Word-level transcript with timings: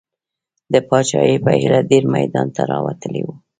د 0.73 0.75
پاچاهۍ 0.87 1.37
په 1.45 1.51
هیله 1.61 1.79
ډېر 1.89 2.03
میدان 2.15 2.47
ته 2.55 2.61
راوتلي 2.71 3.21
دي. 3.27 3.33